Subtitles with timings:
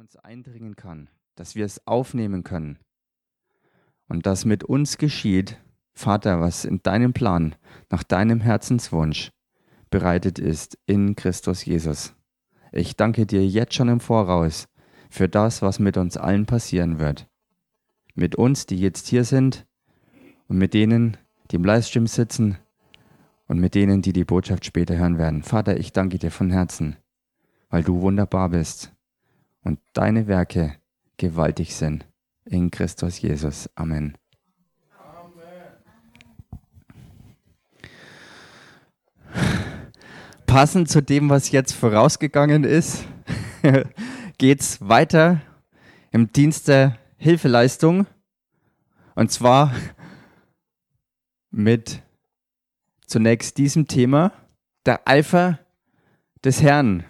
[0.00, 2.78] uns eindringen kann, dass wir es aufnehmen können
[4.08, 5.58] und dass mit uns geschieht,
[5.92, 7.54] Vater, was in deinem Plan,
[7.90, 9.30] nach deinem Herzenswunsch
[9.90, 12.14] bereitet ist in Christus Jesus.
[12.72, 14.68] Ich danke dir jetzt schon im Voraus
[15.10, 17.28] für das, was mit uns allen passieren wird.
[18.14, 19.66] Mit uns, die jetzt hier sind
[20.48, 21.18] und mit denen,
[21.50, 22.56] die im Livestream sitzen
[23.48, 25.42] und mit denen, die die Botschaft später hören werden.
[25.42, 26.96] Vater, ich danke dir von Herzen,
[27.68, 28.94] weil du wunderbar bist
[29.62, 30.76] und deine Werke
[31.16, 32.06] gewaltig sind.
[32.44, 33.68] In Christus Jesus.
[33.74, 34.16] Amen.
[40.46, 43.04] Passend zu dem, was jetzt vorausgegangen ist,
[44.38, 45.40] geht es weiter
[46.10, 48.06] im Dienst der Hilfeleistung.
[49.14, 49.72] Und zwar
[51.50, 52.02] mit
[53.06, 54.32] zunächst diesem Thema,
[54.86, 55.60] der Eifer
[56.42, 57.04] des Herrn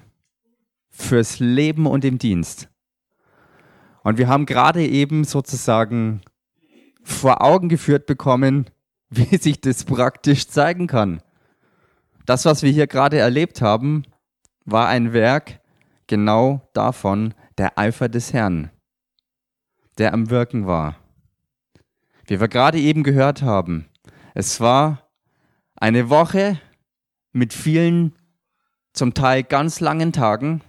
[1.01, 2.69] fürs Leben und im Dienst.
[4.03, 6.23] Und wir haben gerade eben sozusagen
[7.03, 8.67] vor Augen geführt bekommen,
[9.11, 11.23] wie sich das praktisch zeigen kann.
[12.27, 14.05] Das, was wir hier gerade erlebt haben,
[14.65, 15.61] war ein Werk
[16.07, 18.71] genau davon, der Eifer des Herrn,
[19.99, 20.97] der am Wirken war.
[22.27, 23.87] Wie wir gerade eben gehört haben,
[24.35, 25.11] es war
[25.75, 26.61] eine Woche
[27.33, 28.15] mit vielen,
[28.93, 30.63] zum Teil ganz langen Tagen,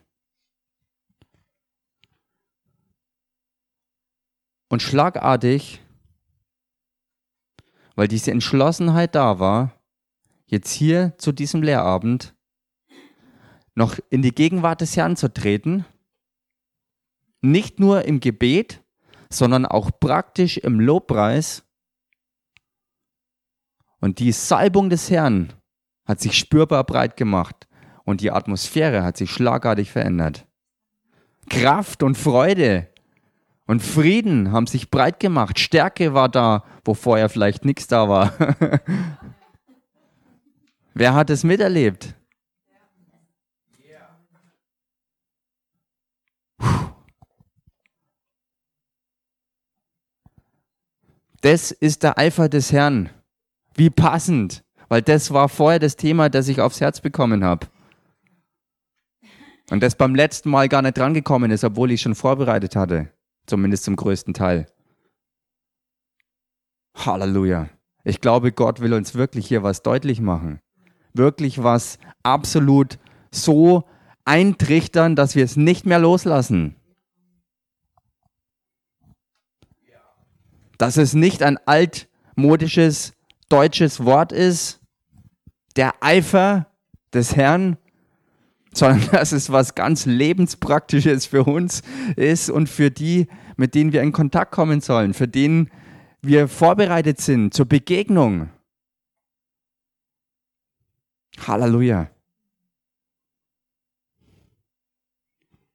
[4.71, 5.81] Und schlagartig,
[7.95, 9.75] weil diese Entschlossenheit da war,
[10.45, 12.33] jetzt hier zu diesem Lehrabend
[13.75, 15.83] noch in die Gegenwart des Herrn zu treten,
[17.41, 18.81] nicht nur im Gebet,
[19.29, 21.65] sondern auch praktisch im Lobpreis.
[23.99, 25.51] Und die Salbung des Herrn
[26.05, 27.67] hat sich spürbar breit gemacht
[28.05, 30.47] und die Atmosphäre hat sich schlagartig verändert.
[31.49, 32.90] Kraft und Freude
[33.71, 35.57] und Frieden haben sich breit gemacht.
[35.57, 38.33] Stärke war da, wo vorher vielleicht nichts da war.
[40.93, 42.13] Wer hat es miterlebt?
[51.39, 53.09] Das ist der Eifer des Herrn.
[53.73, 57.67] Wie passend, weil das war vorher das Thema, das ich aufs Herz bekommen habe.
[59.69, 63.13] Und das beim letzten Mal gar nicht drangekommen ist, obwohl ich schon vorbereitet hatte.
[63.51, 64.65] Zumindest zum größten Teil.
[66.95, 67.67] Halleluja.
[68.05, 70.61] Ich glaube, Gott will uns wirklich hier was deutlich machen.
[71.13, 72.97] Wirklich was absolut
[73.29, 73.83] so
[74.23, 76.77] eintrichtern, dass wir es nicht mehr loslassen.
[80.77, 83.11] Dass es nicht ein altmodisches
[83.49, 84.79] deutsches Wort ist,
[85.75, 86.67] der Eifer
[87.13, 87.75] des Herrn,
[88.73, 91.81] sondern dass es was ganz lebenspraktisches für uns
[92.15, 93.27] ist und für die,
[93.61, 95.69] mit denen wir in Kontakt kommen sollen, für denen
[96.23, 98.49] wir vorbereitet sind zur Begegnung.
[101.45, 102.09] Halleluja.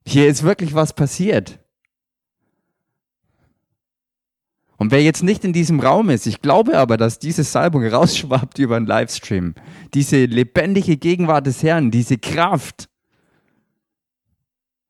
[0.05, 1.61] Hier ist wirklich was passiert.
[4.79, 8.59] Und wer jetzt nicht in diesem Raum ist, ich glaube aber, dass diese Salbung rausschwappt
[8.59, 9.55] über einen Livestream.
[9.95, 12.89] Diese lebendige Gegenwart des Herrn, diese Kraft,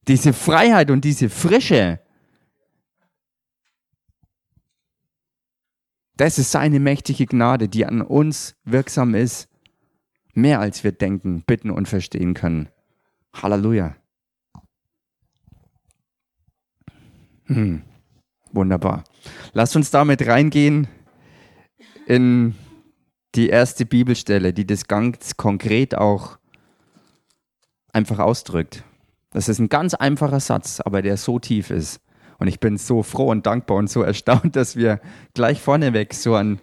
[0.09, 2.01] diese Freiheit und diese Frische.
[6.17, 9.49] Das ist seine mächtige Gnade, die an uns wirksam ist,
[10.33, 12.69] mehr als wir denken, bitten und verstehen können.
[13.35, 13.97] Halleluja.
[17.45, 17.83] Hm.
[18.53, 19.05] Wunderbar.
[19.53, 20.89] Lasst uns damit reingehen
[22.07, 22.55] in
[23.35, 26.39] die erste Bibelstelle, die das ganz konkret auch
[27.93, 28.85] einfach ausdrückt.
[29.31, 32.01] Das ist ein ganz einfacher Satz, aber der so tief ist.
[32.39, 35.01] Und ich bin so froh und dankbar und so erstaunt, dass wir
[35.35, 36.61] gleich vorneweg so einen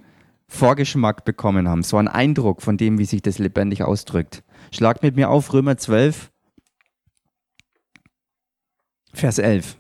[0.48, 4.44] Vorgeschmack bekommen haben, so einen Eindruck von dem, wie sich das lebendig ausdrückt.
[4.72, 6.32] Schlagt mit mir auf Römer 12,
[9.14, 9.80] Vers 11.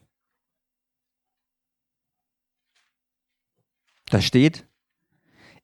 [4.10, 4.68] Da steht,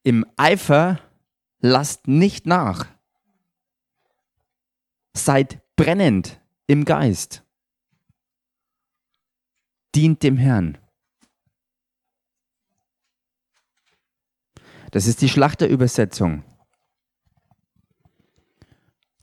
[0.04, 1.00] im Eifer
[1.60, 2.88] lasst nicht nach.
[5.14, 7.44] Seid brennend im Geist.
[9.96, 10.78] Dient dem Herrn.
[14.92, 16.44] Das ist die Schlachterübersetzung.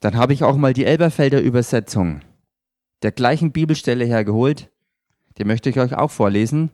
[0.00, 2.22] Dann habe ich auch mal die Elberfelder Übersetzung
[3.02, 4.70] der gleichen Bibelstelle hergeholt.
[5.38, 6.70] Die möchte ich euch auch vorlesen.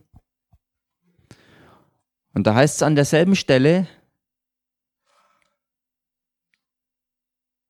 [2.33, 3.87] Und da heißt es an derselben Stelle,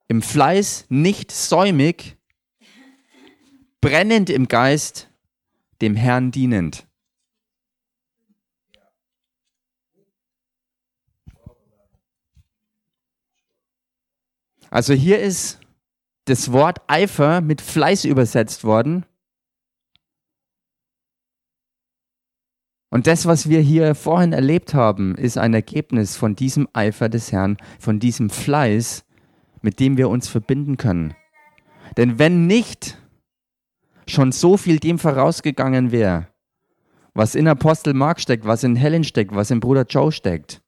[0.07, 2.17] im Fleiß nicht säumig,
[3.81, 5.09] brennend im Geist,
[5.83, 6.87] dem Herrn dienend.
[14.69, 15.59] Also hier ist
[16.25, 19.05] das Wort Eifer mit Fleiß übersetzt worden.
[22.89, 27.33] Und das, was wir hier vorhin erlebt haben, ist ein Ergebnis von diesem Eifer des
[27.33, 29.03] Herrn, von diesem Fleiß,
[29.61, 31.13] mit dem wir uns verbinden können.
[31.97, 33.02] Denn wenn nicht
[34.07, 36.27] schon so viel dem vorausgegangen wäre,
[37.13, 40.61] was in Apostel Mark steckt, was in Helen steckt, was in Bruder Joe steckt,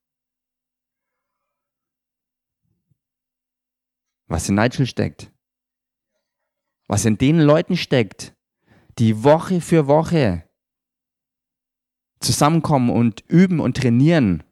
[4.28, 5.32] was in Nigel steckt,
[6.88, 8.36] was in den Leuten steckt,
[9.00, 10.48] die Woche für Woche
[12.20, 14.44] zusammenkommen und üben und trainieren,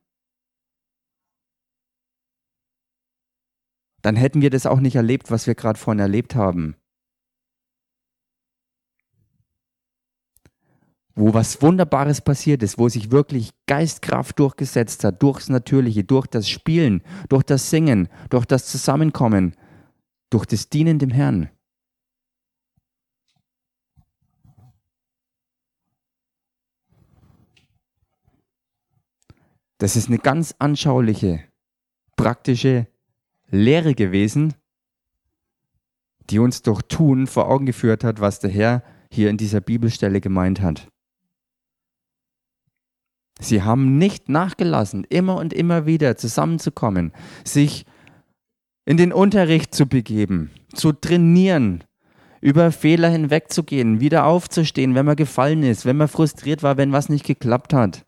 [4.02, 6.76] dann hätten wir das auch nicht erlebt, was wir gerade vorhin erlebt haben.
[11.16, 16.50] Wo was Wunderbares passiert ist, wo sich wirklich Geistkraft durchgesetzt hat, durchs Natürliche, durch das
[16.50, 19.56] Spielen, durch das Singen, durch das Zusammenkommen,
[20.32, 21.50] durch das Dienen dem Herrn.
[29.78, 31.44] Das ist eine ganz anschauliche,
[32.16, 32.88] praktische
[33.50, 34.54] Lehre gewesen,
[36.30, 40.22] die uns durch Tun vor Augen geführt hat, was der Herr hier in dieser Bibelstelle
[40.22, 40.93] gemeint hat.
[43.40, 47.12] Sie haben nicht nachgelassen, immer und immer wieder zusammenzukommen,
[47.44, 47.86] sich
[48.86, 51.84] in den Unterricht zu begeben, zu trainieren,
[52.42, 57.08] über Fehler hinwegzugehen, wieder aufzustehen, wenn man gefallen ist, wenn man frustriert war, wenn was
[57.08, 58.06] nicht geklappt hat.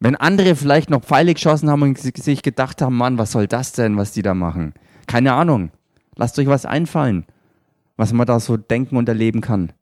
[0.00, 3.72] Wenn andere vielleicht noch Pfeile geschossen haben und sich gedacht haben, Mann, was soll das
[3.72, 4.74] denn, was die da machen?
[5.06, 5.70] Keine Ahnung.
[6.16, 7.24] Lasst euch was einfallen,
[7.96, 9.72] was man da so denken und erleben kann.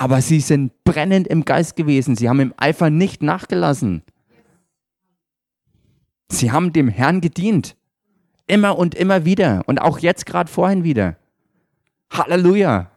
[0.00, 2.16] Aber sie sind brennend im Geist gewesen.
[2.16, 4.02] Sie haben im Eifer nicht nachgelassen.
[6.30, 7.76] Sie haben dem Herrn gedient.
[8.46, 9.62] Immer und immer wieder.
[9.66, 11.16] Und auch jetzt gerade vorhin wieder.
[12.10, 12.90] Halleluja.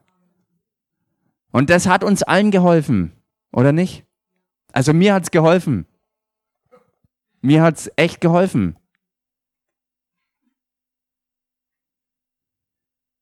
[1.51, 3.11] Und das hat uns allen geholfen,
[3.51, 4.05] oder nicht?
[4.71, 5.85] Also mir hat's geholfen.
[7.41, 8.77] Mir hat's echt geholfen.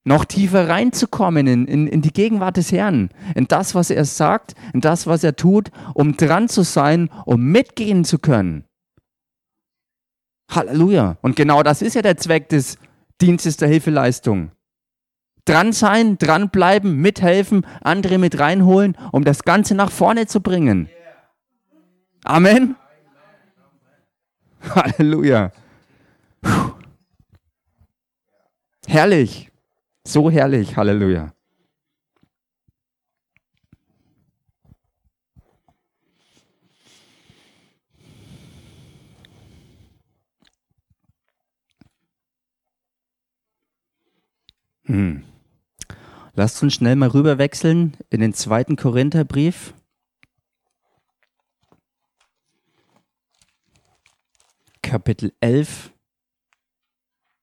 [0.03, 4.56] Noch tiefer reinzukommen in, in, in die Gegenwart des Herrn, in das, was er sagt,
[4.74, 8.65] in das, was er tut, um dran zu sein, um mitgehen zu können.
[10.50, 11.18] Halleluja.
[11.21, 12.77] Und genau das ist ja der Zweck des
[13.21, 14.51] Dienstes der Hilfeleistung.
[15.45, 20.89] Dran sein, dranbleiben, mithelfen, andere mit reinholen, um das Ganze nach vorne zu bringen.
[22.24, 22.75] Amen.
[24.62, 25.51] Halleluja.
[26.42, 26.71] Puh.
[28.88, 29.50] Herrlich.
[30.03, 30.75] So herrlich.
[30.75, 31.33] Halleluja.
[44.86, 45.24] Hm.
[46.33, 49.74] Lasst uns schnell mal rüber wechseln in den zweiten Korintherbrief.
[54.81, 55.94] Kapitel 11,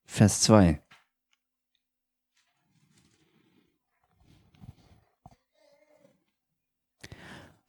[0.04, 0.82] Vers 2.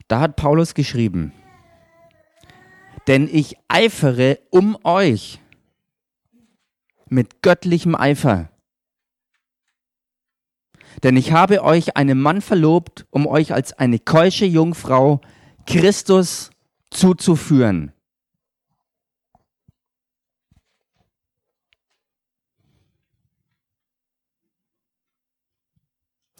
[0.09, 1.31] Da hat Paulus geschrieben,
[3.05, 5.39] denn ich eifere um euch
[7.07, 8.49] mit göttlichem Eifer.
[11.03, 15.21] Denn ich habe euch einen Mann verlobt, um euch als eine keusche Jungfrau
[15.67, 16.49] Christus
[16.89, 17.93] zuzuführen.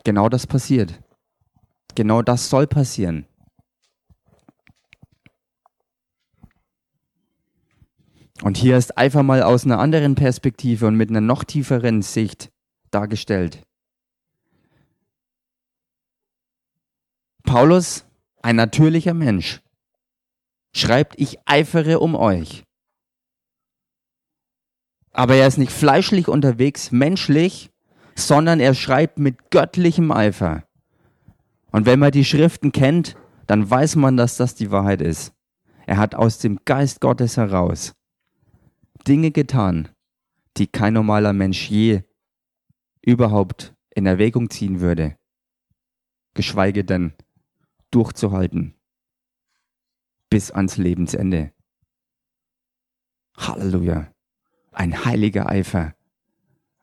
[0.04, 1.00] Genau das passiert.
[1.94, 3.28] Genau das soll passieren.
[8.42, 12.50] Und hier ist einfach mal aus einer anderen Perspektive und mit einer noch tieferen Sicht
[12.92, 13.64] dargestellt.
[17.44, 18.06] Paulus,
[18.42, 19.62] ein natürlicher Mensch,
[20.74, 22.64] schreibt, ich eifere um euch.
[25.12, 27.72] Aber er ist nicht fleischlich unterwegs, menschlich,
[28.16, 30.64] sondern er schreibt mit göttlichem Eifer.
[31.72, 33.16] Und wenn man die Schriften kennt,
[33.48, 35.34] dann weiß man, dass das die Wahrheit ist.
[35.88, 37.94] Er hat aus dem Geist Gottes heraus
[39.08, 39.90] Dinge getan,
[40.58, 42.04] die kein normaler Mensch je
[43.02, 45.18] überhaupt in Erwägung ziehen würde,
[46.34, 47.14] geschweige denn
[47.92, 48.76] durchzuhalten
[50.30, 51.52] bis ans Lebensende.
[53.36, 54.12] Halleluja.
[54.72, 55.96] Ein heiliger Eifer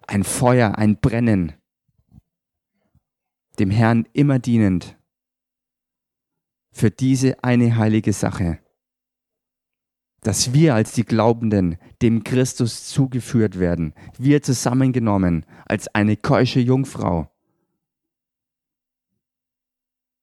[0.06, 1.52] ein Feuer, ein Brennen.
[3.58, 4.99] dem Herrn immer dienend,
[6.70, 8.58] für diese eine heilige Sache,
[10.26, 17.30] dass wir als die Glaubenden dem Christus zugeführt werden, wir zusammengenommen als eine keusche Jungfrau,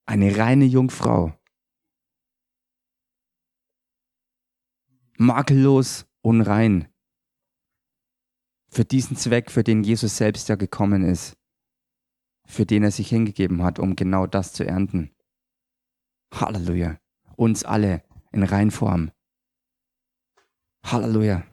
[0.06, 1.34] eine reine Jungfrau,
[5.16, 6.90] makellos und rein,
[8.68, 11.38] für diesen Zweck, für den Jesus selbst ja gekommen ist,
[12.46, 15.12] für den er sich hingegeben hat, um genau das zu ernten.
[16.34, 17.00] Halleluja.
[17.38, 19.12] Uns alle in Reinform.
[20.84, 21.44] Halleluja.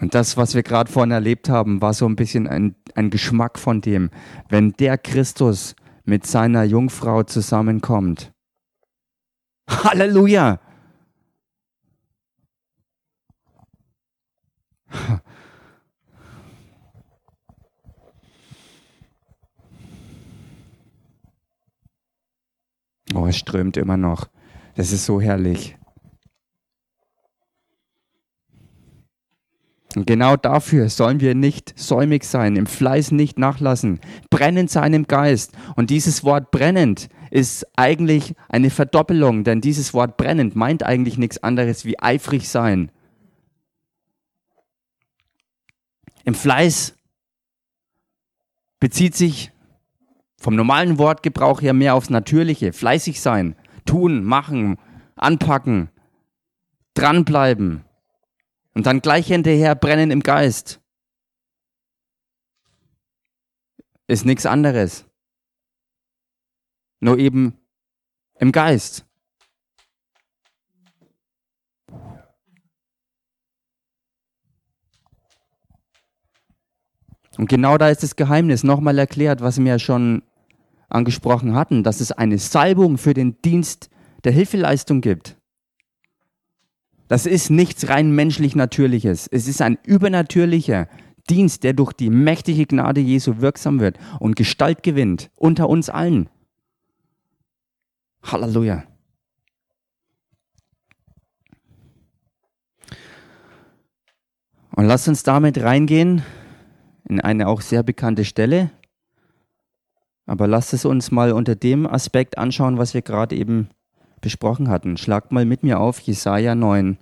[0.00, 3.58] Und das, was wir gerade vorhin erlebt haben, war so ein bisschen ein, ein Geschmack
[3.58, 4.10] von dem,
[4.48, 8.32] wenn der Christus mit seiner Jungfrau zusammenkommt.
[9.70, 10.58] Halleluja.
[23.14, 24.31] Oh, es strömt immer noch.
[24.74, 25.76] Das ist so herrlich.
[29.94, 34.00] Und genau dafür sollen wir nicht säumig sein, im Fleiß nicht nachlassen,
[34.30, 35.52] brennend sein im Geist.
[35.76, 41.42] Und dieses Wort brennend ist eigentlich eine Verdoppelung, denn dieses Wort brennend meint eigentlich nichts
[41.42, 42.90] anderes wie eifrig sein.
[46.24, 46.94] Im Fleiß
[48.80, 49.52] bezieht sich
[50.38, 52.72] vom normalen Wortgebrauch her mehr aufs Natürliche.
[52.72, 54.78] Fleißig sein, tun, machen,
[55.16, 55.90] anpacken,
[56.94, 57.84] dranbleiben
[58.74, 60.80] und dann gleich hinterher brennen im Geist.
[64.06, 65.06] Ist nichts anderes.
[67.00, 67.58] Nur eben
[68.38, 69.06] im Geist.
[77.38, 80.22] Und genau da ist das Geheimnis nochmal erklärt, was ja schon
[80.92, 83.90] angesprochen hatten, dass es eine Salbung für den Dienst
[84.24, 85.36] der Hilfeleistung gibt.
[87.08, 89.26] Das ist nichts rein menschlich Natürliches.
[89.30, 90.88] Es ist ein übernatürlicher
[91.28, 96.28] Dienst, der durch die mächtige Gnade Jesu wirksam wird und Gestalt gewinnt unter uns allen.
[98.22, 98.84] Halleluja.
[104.74, 106.22] Und lasst uns damit reingehen
[107.08, 108.70] in eine auch sehr bekannte Stelle,
[110.32, 113.68] aber lasst es uns mal unter dem Aspekt anschauen, was wir gerade eben
[114.22, 114.96] besprochen hatten.
[114.96, 116.96] Schlagt mal mit mir auf Jesaja 9.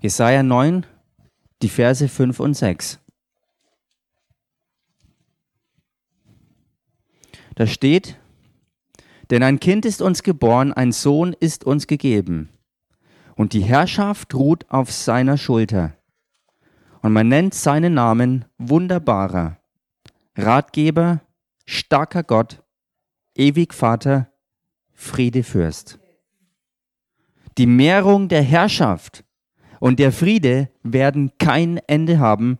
[0.00, 0.86] Jesaja 9,
[1.62, 3.00] die Verse 5 und 6.
[7.56, 8.16] Da steht,
[9.30, 12.48] denn ein Kind ist uns geboren, ein Sohn ist uns gegeben.
[13.34, 15.94] Und die Herrschaft ruht auf seiner Schulter.
[17.02, 19.58] Und man nennt seinen Namen Wunderbarer,
[20.36, 21.20] Ratgeber,
[21.64, 22.62] starker Gott,
[23.36, 24.32] ewig Vater,
[24.92, 25.98] Friedefürst.
[27.56, 29.24] Die Mehrung der Herrschaft
[29.80, 32.58] und der Friede werden kein Ende haben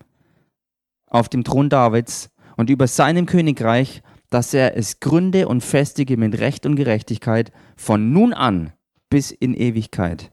[1.07, 6.39] auf dem Thron Davids und über seinem Königreich dass er es gründe und festige mit
[6.39, 8.73] Recht und Gerechtigkeit von nun an
[9.09, 10.33] bis in Ewigkeit.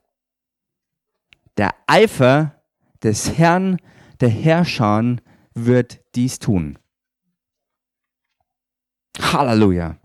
[1.58, 2.62] Der Eifer
[3.04, 3.78] des Herrn
[4.20, 5.18] der Herrscher
[5.54, 6.78] wird dies tun.
[9.20, 9.98] Halleluja.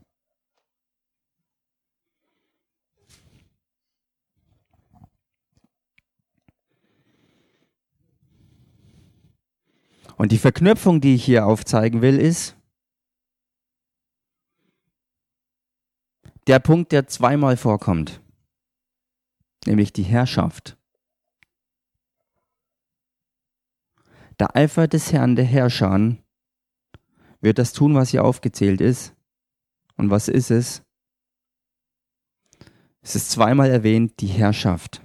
[10.17, 12.55] Und die Verknüpfung, die ich hier aufzeigen will, ist,
[16.51, 18.21] der Punkt, der zweimal vorkommt,
[19.67, 20.77] nämlich die Herrschaft.
[24.41, 26.17] Der Eifer des Herrn der Herrscher
[27.41, 29.15] wird das tun, was hier aufgezählt ist.
[29.97, 30.83] Und was ist es?
[33.01, 35.03] Es ist zweimal erwähnt, die Herrschaft.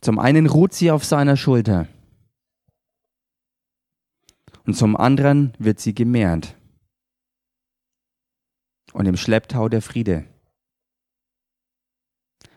[0.00, 1.86] Zum einen ruht sie auf seiner Schulter
[4.66, 6.57] und zum anderen wird sie gemehrt
[8.92, 10.26] und im Schlepptau der Friede.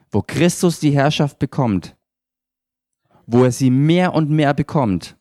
[0.09, 1.95] Wo Christus die Herrschaft bekommt,
[3.25, 5.17] wo er sie mehr und mehr bekommt,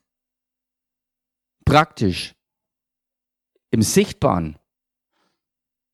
[1.65, 2.35] praktisch,
[3.69, 4.57] im Sichtbaren,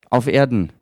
[0.10, 0.74] auf Erden,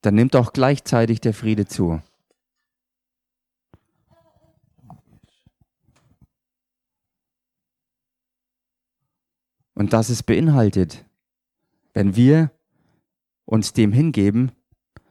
[0.00, 2.00] dann nimmt auch gleichzeitig der Friede zu.
[9.74, 11.04] Und das ist beinhaltet
[11.94, 12.50] wenn wir
[13.44, 14.52] uns dem hingeben,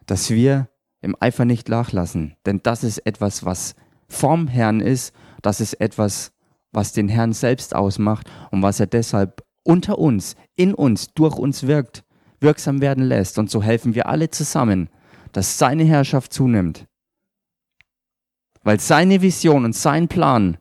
[0.05, 0.69] dass wir
[1.01, 2.35] im Eifer nicht nachlassen.
[2.45, 3.75] Denn das ist etwas, was
[4.07, 6.31] vom Herrn ist, das ist etwas,
[6.71, 11.67] was den Herrn selbst ausmacht und was er deshalb unter uns, in uns, durch uns
[11.67, 12.03] wirkt,
[12.39, 13.37] wirksam werden lässt.
[13.37, 14.89] Und so helfen wir alle zusammen,
[15.31, 16.87] dass seine Herrschaft zunimmt.
[18.63, 20.57] Weil seine Vision und sein Plan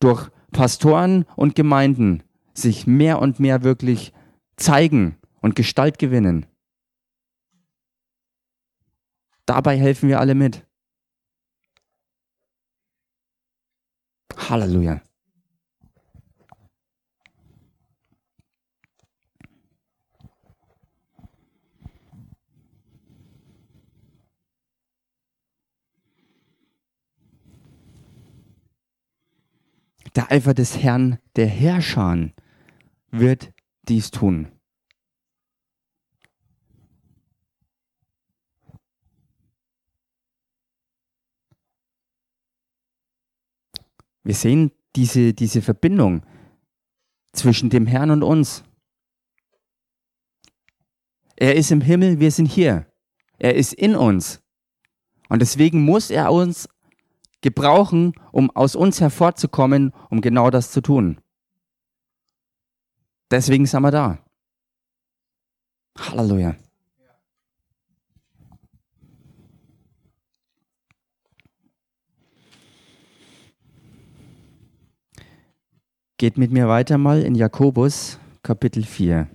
[0.00, 2.22] durch Pastoren und Gemeinden
[2.54, 4.12] sich mehr und mehr wirklich
[4.56, 6.46] zeigen und Gestalt gewinnen.
[9.46, 10.66] Dabei helfen wir alle mit.
[14.36, 15.00] Halleluja.
[30.16, 32.30] Der Eifer des Herrn, der Herrscher,
[33.10, 33.52] wird
[33.82, 34.55] dies tun.
[44.26, 46.26] Wir sehen diese, diese Verbindung
[47.32, 48.64] zwischen dem Herrn und uns.
[51.36, 52.90] Er ist im Himmel, wir sind hier.
[53.38, 54.42] Er ist in uns.
[55.28, 56.68] Und deswegen muss er uns
[57.40, 61.20] gebrauchen, um aus uns hervorzukommen, um genau das zu tun.
[63.30, 64.18] Deswegen sind wir da.
[65.96, 66.56] Halleluja.
[76.18, 79.28] Geht mit mir weiter mal in Jakobus Kapitel 4.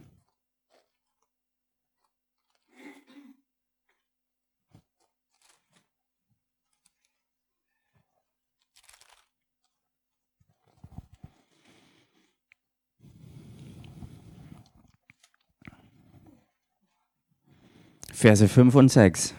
[18.12, 19.36] Verse 5 und 6.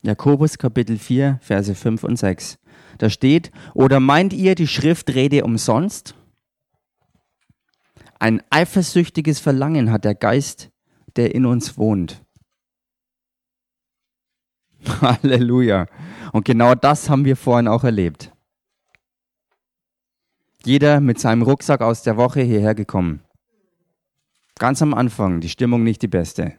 [0.00, 2.58] Jakobus Kapitel 4, Verse 5 und 6.
[2.96, 6.14] Da steht, oder meint ihr, die Schrift rede umsonst?
[8.22, 10.70] Ein eifersüchtiges Verlangen hat der Geist,
[11.16, 12.24] der in uns wohnt.
[14.86, 15.88] Halleluja.
[16.32, 18.32] Und genau das haben wir vorhin auch erlebt.
[20.64, 23.24] Jeder mit seinem Rucksack aus der Woche hierher gekommen.
[24.56, 26.56] Ganz am Anfang, die Stimmung nicht die beste.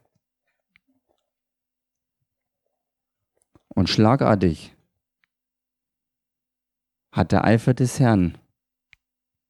[3.70, 4.76] Und schlagartig
[7.14, 8.38] hat der Eifer des Herrn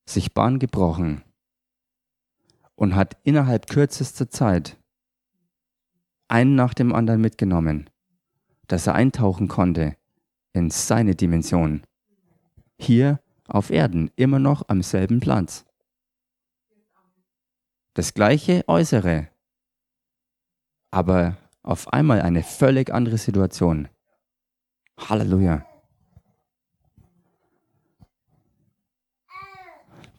[0.06, 1.24] sich Bahn gebrochen
[2.76, 4.78] und hat innerhalb kürzester Zeit
[6.28, 7.90] einen nach dem anderen mitgenommen,
[8.68, 9.96] dass er eintauchen konnte
[10.54, 11.84] in seine Dimension.
[12.80, 15.66] Hier auf Erden, immer noch am selben Platz.
[17.94, 19.30] Das gleiche Äußere,
[20.90, 23.88] aber auf einmal eine völlig andere Situation.
[24.98, 25.66] Halleluja.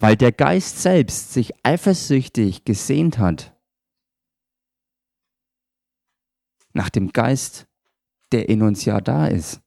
[0.04, 3.58] Weil der Geist selbst sich eifersüchtig gesehnt hat
[6.74, 7.66] nach dem Geist,
[8.30, 9.62] der in uns ja da ist.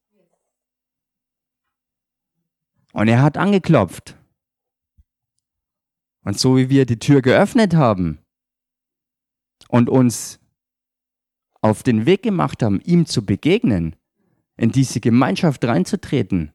[2.93, 4.15] Und er hat angeklopft.
[6.21, 8.19] Und so wie wir die Tür geöffnet haben
[9.69, 10.39] und uns
[11.61, 13.95] auf den Weg gemacht haben, ihm zu begegnen,
[14.55, 16.53] in diese Gemeinschaft reinzutreten,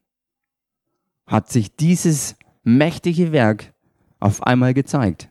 [1.27, 3.72] hat sich dieses mächtige Werk
[4.23, 5.29] auf einmal gezeigt.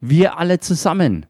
[0.00, 1.26] Wir alle zusammen.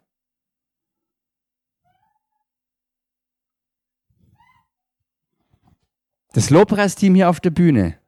[6.33, 7.99] Das Lobpreisteam hier auf der Bühne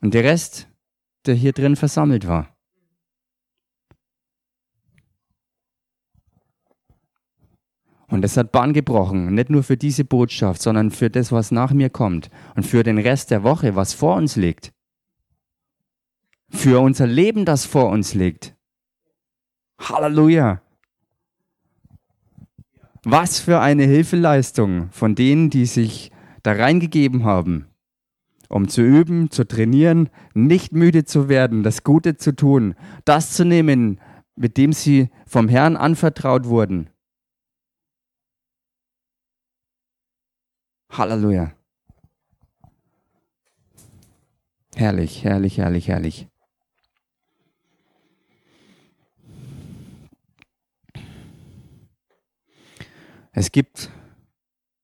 [0.00, 0.68] und der Rest,
[1.26, 2.54] der hier drin versammelt war.
[8.06, 11.72] Und es hat Bahn gebrochen, nicht nur für diese Botschaft, sondern für das, was nach
[11.72, 14.73] mir kommt und für den Rest der Woche, was vor uns liegt.
[16.54, 18.54] Für unser Leben, das vor uns liegt.
[19.78, 20.62] Halleluja.
[23.02, 26.10] Was für eine Hilfeleistung von denen, die sich
[26.42, 27.66] da reingegeben haben,
[28.48, 33.44] um zu üben, zu trainieren, nicht müde zu werden, das Gute zu tun, das zu
[33.44, 34.00] nehmen,
[34.36, 36.88] mit dem sie vom Herrn anvertraut wurden
[40.96, 41.52] Halleluja.
[44.76, 46.28] Herrlich, herrlich, herrlich, herrlich.
[53.36, 53.90] Es gibt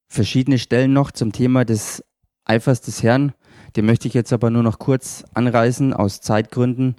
[0.09, 2.05] verschiedene Stellen noch zum Thema des
[2.45, 3.33] Eifers des Herrn.
[3.77, 6.97] Den möchte ich jetzt aber nur noch kurz anreißen aus Zeitgründen.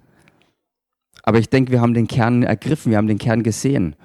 [1.24, 3.98] Aber ich denke, wir haben den Kern ergriffen, wir haben den Kern gesehen.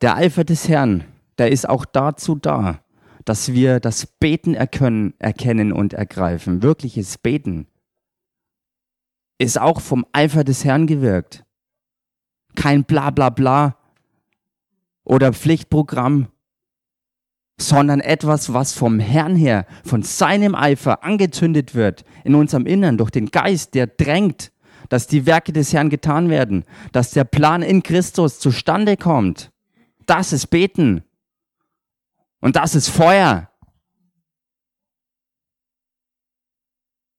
[0.00, 1.04] Der Eifer des Herrn,
[1.38, 2.80] der ist auch dazu da,
[3.24, 6.62] dass wir das Beten erkennen, erkennen und ergreifen.
[6.62, 7.66] Wirkliches Beten
[9.38, 11.44] ist auch vom Eifer des Herrn gewirkt.
[12.54, 13.76] Kein bla bla bla
[15.04, 16.28] oder Pflichtprogramm,
[17.60, 23.10] sondern etwas, was vom Herrn her, von seinem Eifer angezündet wird in unserem Innern durch
[23.10, 24.52] den Geist, der drängt,
[24.88, 29.50] dass die Werke des Herrn getan werden, dass der Plan in Christus zustande kommt.
[30.06, 31.04] Das ist Beten.
[32.40, 33.50] Und das ist Feuer.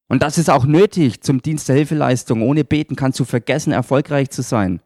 [0.08, 2.42] Und das ist auch nötig zum Dienst der Hilfeleistung.
[2.42, 4.82] Ohne Beten kannst du vergessen, erfolgreich zu sein.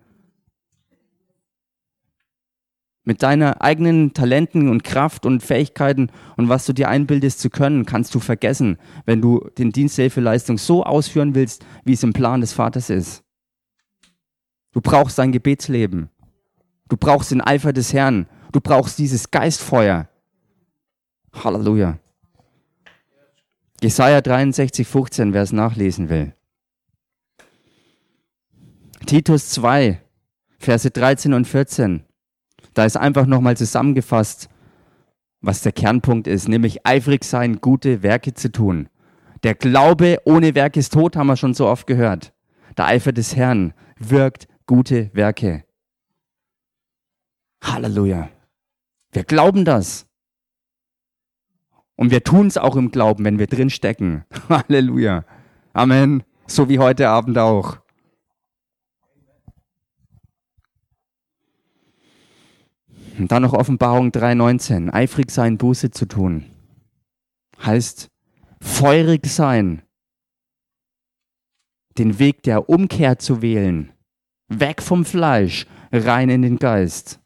[3.06, 7.86] Mit deiner eigenen Talenten und Kraft und Fähigkeiten und was du dir einbildest zu können,
[7.86, 12.14] kannst du vergessen, wenn du den Dienst der Hilfeleistung so ausführen willst, wie es im
[12.14, 13.24] Plan des Vaters ist.
[14.72, 16.10] Du brauchst dein Gebetsleben.
[16.90, 18.28] Du brauchst den Eifer des Herrn.
[18.52, 20.10] Du brauchst dieses Geistfeuer.
[21.32, 22.00] Halleluja.
[23.82, 26.34] Jesaja 63, 15, wer es nachlesen will.
[29.06, 30.02] Titus 2,
[30.58, 32.04] Verse 13 und 14.
[32.76, 34.50] Da ist einfach nochmal zusammengefasst,
[35.42, 38.90] was der Kernpunkt ist, nämlich eifrig sein, gute Werke zu tun.
[39.44, 42.34] Der Glaube ohne Werk ist tot, haben wir schon so oft gehört.
[42.78, 45.64] Der Eifer des Herrn wirkt gute Werke.
[47.64, 48.30] Halleluja.
[49.12, 50.06] Wir glauben das.
[51.96, 54.26] Und wir tun es auch im Glauben, wenn wir drin stecken.
[54.50, 55.24] Halleluja.
[55.72, 56.24] Amen.
[56.46, 57.78] So wie heute Abend auch.
[63.18, 64.94] Und dann noch Offenbarung 3,19.
[64.94, 66.46] Eifrig sein, Buße zu tun.
[67.64, 68.10] Heißt
[68.62, 69.84] feurig sein.
[71.98, 73.94] Den Weg der Umkehr zu wählen.
[74.48, 77.22] Weg vom Fleisch, rein in den Geist.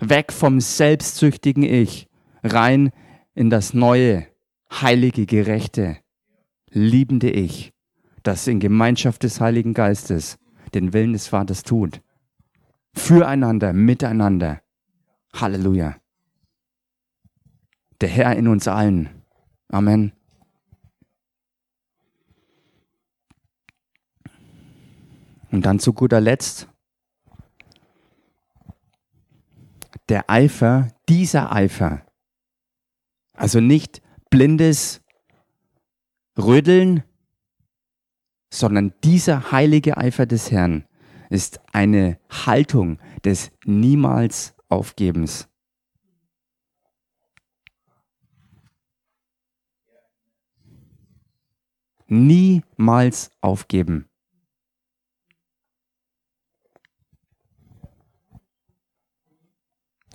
[0.00, 2.08] Weg vom selbstsüchtigen Ich,
[2.42, 2.90] rein
[3.34, 4.26] in das neue,
[4.70, 5.98] heilige, gerechte,
[6.70, 7.72] liebende Ich,
[8.22, 10.38] das in Gemeinschaft des Heiligen Geistes
[10.74, 12.00] den Willen des Vaters tut.
[12.94, 14.62] Füreinander, miteinander.
[15.32, 15.96] Halleluja.
[18.00, 19.24] Der Herr in uns allen.
[19.68, 20.12] Amen.
[25.50, 26.68] Und dann zu guter Letzt
[30.08, 32.06] der Eifer, dieser Eifer,
[33.34, 35.02] also nicht blindes
[36.38, 37.02] Rödeln,
[38.52, 40.87] sondern dieser heilige Eifer des Herrn
[41.30, 45.48] ist eine Haltung des niemals Aufgebens.
[52.06, 54.08] Niemals aufgeben.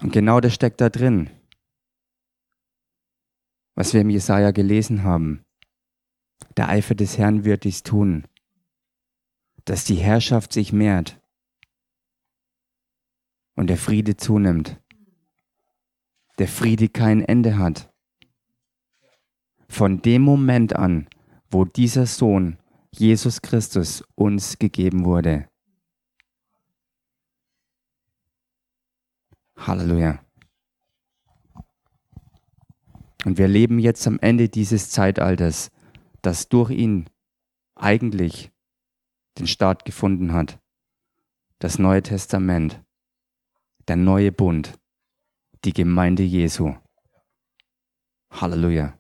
[0.02, 1.30] Und genau das steckt da drin
[3.76, 5.44] was wir im Jesaja gelesen haben.
[6.58, 8.26] Der Eifer des Herrn wird dies tun,
[9.66, 11.22] dass die Herrschaft sich mehrt
[13.56, 14.80] und der Friede zunimmt.
[16.40, 17.92] Der Friede kein Ende hat.
[19.70, 21.08] Von dem Moment an,
[21.50, 22.58] wo dieser Sohn
[22.92, 25.48] Jesus Christus uns gegeben wurde.
[29.58, 30.24] Halleluja.
[33.26, 35.72] Und wir leben jetzt am Ende dieses Zeitalters,
[36.22, 37.10] das durch ihn
[37.76, 38.53] eigentlich
[39.38, 40.60] den Start gefunden hat.
[41.60, 42.84] Das Neue Testament,
[43.88, 44.78] der neue Bund,
[45.64, 46.76] die Gemeinde Jesu.
[48.30, 48.98] Halleluja.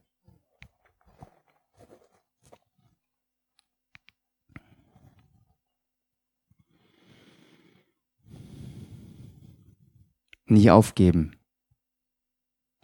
[10.45, 11.35] Nie aufgeben.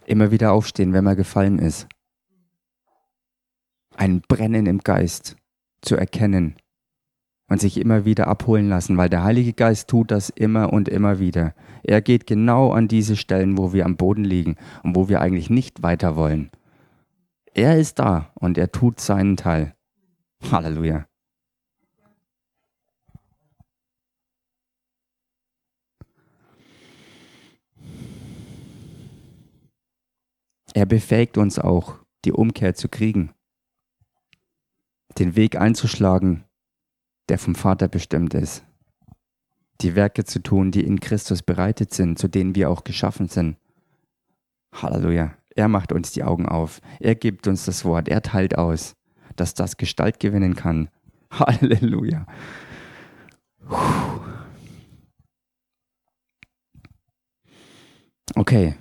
[0.05, 1.87] Immer wieder aufstehen, wenn man gefallen ist.
[3.95, 5.35] Ein Brennen im Geist
[5.81, 6.55] zu erkennen
[7.49, 11.19] und sich immer wieder abholen lassen, weil der Heilige Geist tut das immer und immer
[11.19, 11.53] wieder.
[11.83, 15.49] Er geht genau an diese Stellen, wo wir am Boden liegen und wo wir eigentlich
[15.49, 16.51] nicht weiter wollen.
[17.53, 19.75] Er ist da und er tut seinen Teil.
[20.51, 21.05] Halleluja.
[30.73, 33.31] Er befähigt uns auch, die Umkehr zu kriegen,
[35.17, 36.45] den Weg einzuschlagen,
[37.29, 38.63] der vom Vater bestimmt ist,
[39.81, 43.57] die Werke zu tun, die in Christus bereitet sind, zu denen wir auch geschaffen sind.
[44.73, 45.33] Halleluja.
[45.55, 46.79] Er macht uns die Augen auf.
[46.99, 48.07] Er gibt uns das Wort.
[48.07, 48.95] Er teilt aus,
[49.35, 50.89] dass das Gestalt gewinnen kann.
[51.31, 52.25] Halleluja.
[58.35, 58.75] Okay,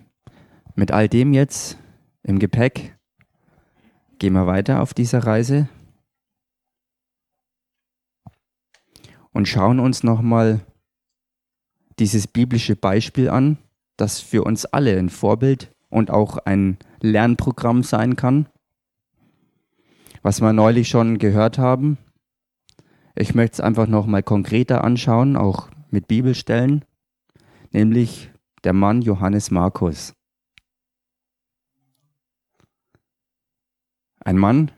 [0.75, 1.79] mit all dem jetzt
[2.23, 2.97] im Gepäck
[4.19, 5.69] gehen wir weiter auf dieser Reise
[9.39, 10.67] und schauen uns nochmal
[12.01, 13.57] dieses biblische Beispiel an,
[13.97, 18.49] das für uns alle ein Vorbild und auch ein Lernprogramm sein kann.
[20.23, 21.99] Was wir neulich schon gehört haben.
[23.15, 26.85] Ich möchte es einfach nochmal konkreter anschauen, auch mit Bibelstellen,
[27.71, 28.33] nämlich
[28.65, 30.15] der Mann Johannes Markus.
[34.19, 34.73] Ein Mann,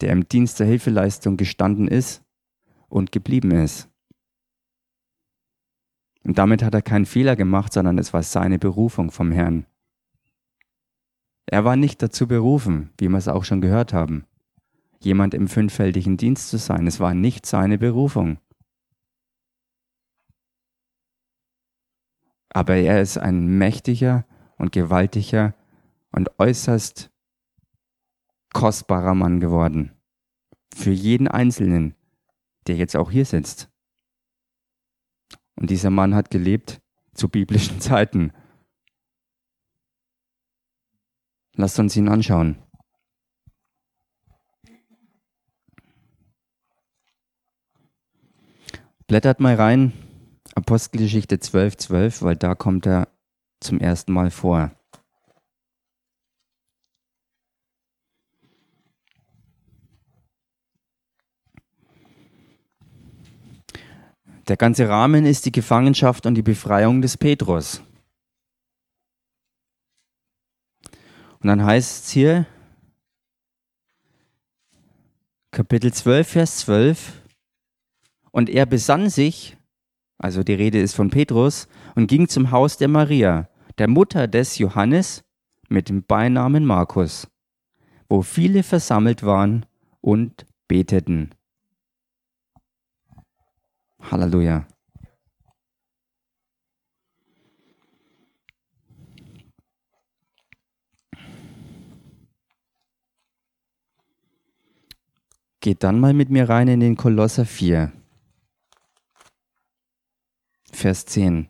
[0.00, 2.21] der im Dienst der Hilfeleistung gestanden ist
[2.92, 3.88] und geblieben ist.
[6.24, 9.66] Und damit hat er keinen Fehler gemacht, sondern es war seine Berufung vom Herrn.
[11.46, 14.26] Er war nicht dazu berufen, wie wir es auch schon gehört haben,
[15.00, 16.86] jemand im fünffältigen Dienst zu sein.
[16.86, 18.38] Es war nicht seine Berufung.
[22.50, 24.26] Aber er ist ein mächtiger
[24.58, 25.54] und gewaltiger
[26.12, 27.10] und äußerst
[28.52, 29.92] kostbarer Mann geworden.
[30.74, 31.94] Für jeden Einzelnen,
[32.66, 33.70] der jetzt auch hier sitzt.
[35.56, 36.80] Und dieser Mann hat gelebt
[37.14, 38.32] zu biblischen Zeiten.
[41.54, 42.62] Lasst uns ihn anschauen.
[49.06, 49.92] Blättert mal rein,
[50.54, 53.08] Apostelgeschichte 12, 12, weil da kommt er
[53.60, 54.70] zum ersten Mal vor.
[64.52, 67.82] Der ganze Rahmen ist die Gefangenschaft und die Befreiung des Petrus.
[71.40, 72.44] Und dann heißt es hier,
[75.52, 77.22] Kapitel 12, Vers 12,
[78.30, 79.56] und er besann sich,
[80.18, 84.58] also die Rede ist von Petrus, und ging zum Haus der Maria, der Mutter des
[84.58, 85.24] Johannes,
[85.70, 87.26] mit dem Beinamen Markus,
[88.06, 89.64] wo viele versammelt waren
[90.02, 91.30] und beteten.
[94.10, 94.66] Halleluja.
[105.60, 107.92] Geht dann mal mit mir rein in den Kolosser 4,
[110.72, 111.48] Vers 10.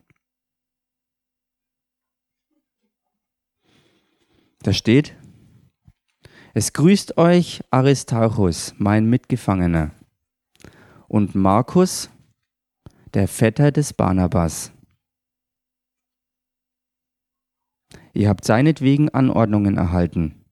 [4.59, 5.17] Da steht,
[6.53, 9.91] es grüßt euch Aristarchus, mein Mitgefangener,
[11.07, 12.12] und Markus,
[13.13, 14.71] der Vetter des Barnabas.
[18.13, 20.45] Ihr habt seinetwegen Anordnungen erhalten.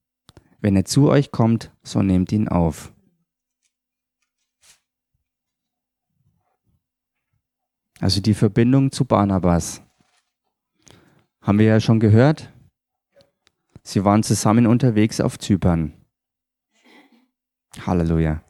[0.60, 2.94] Wenn er zu euch kommt, so nehmt ihn auf.
[8.00, 9.82] Also die Verbindung zu Barnabas.
[11.42, 12.52] Haben wir ja schon gehört.
[13.84, 15.94] Sie waren zusammen unterwegs auf Zypern.
[17.86, 18.44] Halleluja.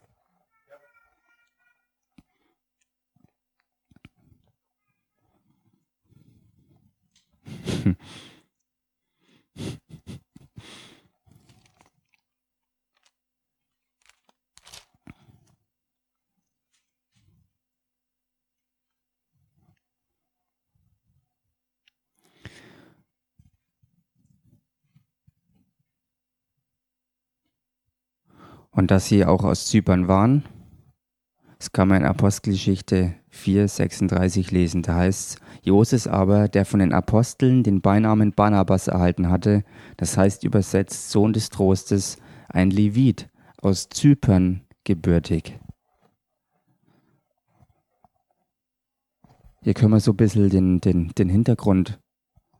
[28.70, 30.44] Und dass sie auch aus Zypern waren,
[31.58, 34.82] das kann man in Apostelgeschichte 4, 36 lesen.
[34.82, 39.64] Da heißt es, Joses aber, der von den Aposteln den Beinamen Barnabas erhalten hatte,
[39.96, 42.18] das heißt übersetzt Sohn des Trostes,
[42.48, 45.58] ein Levit aus Zypern gebürtig.
[49.62, 52.00] Hier können wir so ein bisschen den, den, den Hintergrund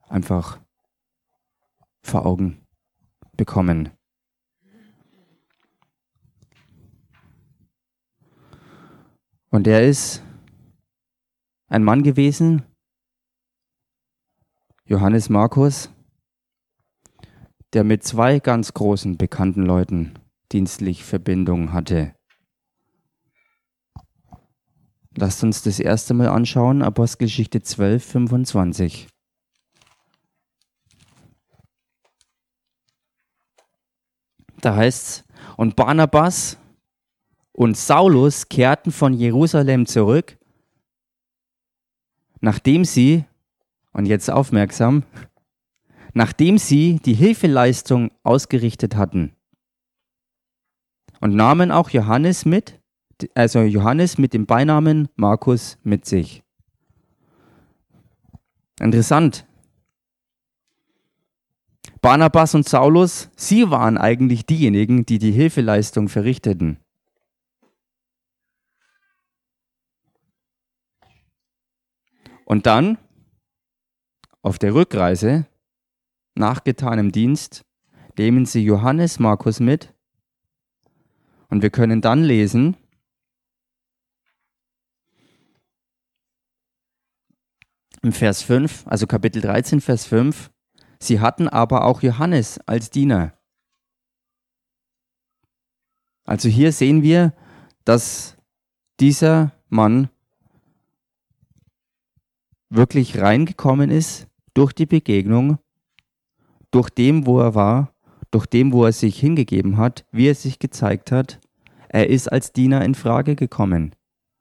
[0.09, 0.61] einfach
[2.03, 2.65] vor Augen
[3.37, 3.91] bekommen.
[9.51, 10.23] Und er ist
[11.73, 12.67] ein Mann gewesen,
[14.85, 15.91] Johannes Markus,
[17.73, 20.19] der mit zwei ganz großen bekannten Leuten
[20.53, 22.15] dienstlich Verbindung hatte.
[25.17, 29.09] Lasst uns das erste Mal anschauen, Apostelgeschichte 12, 25.
[34.61, 35.25] Da heißt es,
[35.57, 36.59] und Barnabas
[37.53, 40.37] und Saulus kehrten von Jerusalem zurück,
[42.43, 43.25] nachdem sie
[43.93, 45.05] und jetzt aufmerksam,
[46.13, 49.33] nachdem sie die Hilfeleistung ausgerichtet hatten.
[51.21, 52.81] Und nahmen auch Johannes mit,
[53.35, 56.43] also Johannes mit dem Beinamen Markus mit sich.
[58.81, 59.47] Interessant.
[62.01, 66.79] Barnabas und Saulus, sie waren eigentlich diejenigen, die die Hilfeleistung verrichteten.
[72.53, 72.99] Und dann,
[74.43, 75.47] auf der Rückreise,
[76.35, 77.65] nach getanem Dienst,
[78.19, 79.95] nehmen sie Johannes Markus mit.
[81.49, 82.77] Und wir können dann lesen,
[88.03, 90.51] im Vers 5, also Kapitel 13, Vers 5,
[91.01, 93.33] sie hatten aber auch Johannes als Diener.
[96.25, 97.33] Also hier sehen wir,
[97.87, 98.37] dass
[99.01, 100.11] dieser Mann
[102.75, 105.59] wirklich reingekommen ist durch die Begegnung,
[106.71, 107.95] durch dem, wo er war,
[108.31, 111.39] durch dem, wo er sich hingegeben hat, wie er sich gezeigt hat.
[111.89, 113.95] Er ist als Diener in Frage gekommen.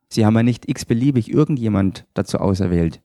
[0.09, 3.01] Sie haben ja nicht x-beliebig irgendjemand dazu auserwählt.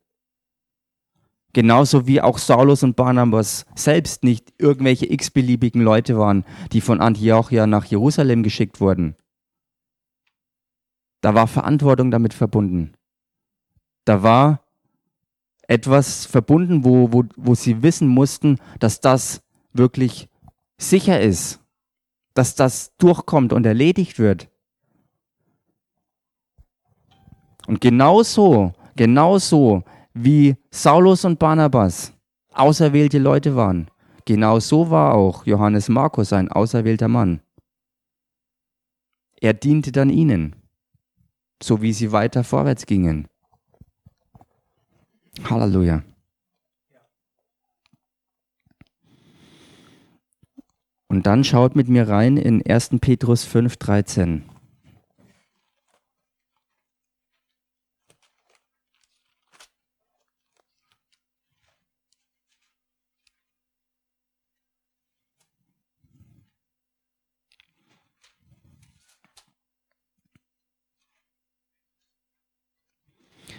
[1.53, 7.67] Genauso wie auch Saulus und Barnabas selbst nicht irgendwelche x-beliebigen Leute waren, die von Antiochia
[7.67, 9.17] nach Jerusalem geschickt wurden.
[11.23, 12.93] Da war Verantwortung damit verbunden.
[14.05, 14.66] Da war
[15.69, 20.29] etwas verbunden, wo, wo, wo sie wissen mussten, dass das wirklich
[20.79, 21.61] sicher ist,
[22.35, 24.49] dass das durchkommt und erledigt wird.
[27.67, 29.83] Und genauso, genauso
[30.15, 32.13] wie Saulus und Barnabas
[32.53, 33.91] auserwählte Leute waren.
[34.25, 37.41] Genau so war auch Johannes Markus ein auserwählter Mann.
[39.41, 40.57] Er diente dann ihnen,
[41.63, 43.29] so wie sie weiter vorwärts gingen.
[45.44, 46.03] Halleluja.
[51.09, 52.96] Und dann schaut mit mir rein in 1.
[53.01, 54.56] Petrus 5, 13.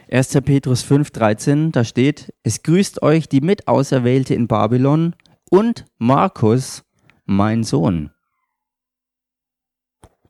[0.09, 0.41] 1.
[0.45, 5.15] Petrus 5, 13, da steht, es grüßt euch die Mitauserwählte in Babylon
[5.49, 6.85] und Markus,
[7.25, 8.11] mein Sohn.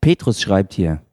[0.01, 1.03] Petrus schreibt hier.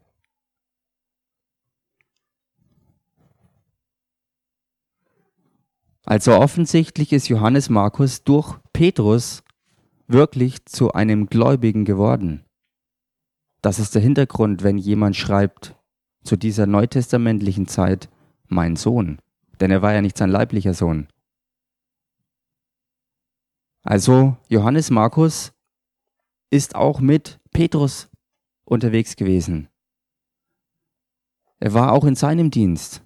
[6.07, 9.43] Also offensichtlich ist Johannes Markus durch Petrus
[10.07, 12.45] wirklich zu einem Gläubigen geworden.
[13.61, 15.77] Das ist der Hintergrund, wenn jemand schreibt
[16.23, 18.09] zu dieser neutestamentlichen Zeit,
[18.49, 19.19] mein Sohn,
[19.61, 21.09] denn er war ja nicht sein leiblicher Sohn.
[23.83, 25.53] Also Johannes Markus
[26.51, 28.09] ist auch mit Petrus
[28.65, 29.69] unterwegs gewesen.
[31.61, 33.03] Er war auch in seinem Dienst.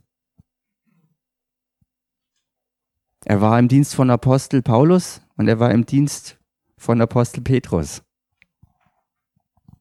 [3.24, 6.38] Er war im Dienst von Apostel Paulus und er war im Dienst
[6.77, 8.03] von Apostel Petrus.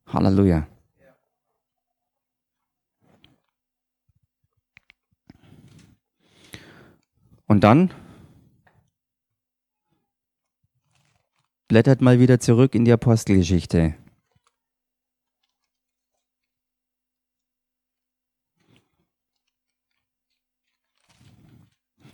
[0.07, 0.67] Halleluja.
[7.47, 7.93] Und dann
[11.69, 13.95] blättert mal wieder zurück in die Apostelgeschichte.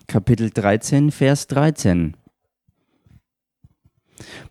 [0.08, 2.16] Kapitel 13, Vers 13.